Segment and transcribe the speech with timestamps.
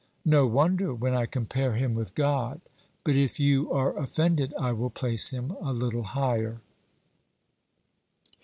[0.25, 2.59] No wonder, when I compare him with God;
[3.03, 6.57] but, if you are offended, I will place him a little higher.